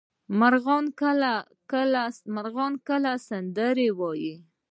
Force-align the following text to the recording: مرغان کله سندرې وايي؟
مرغان 2.39 2.73
کله 2.87 3.11
سندرې 3.27 3.89
وايي؟ 3.99 4.35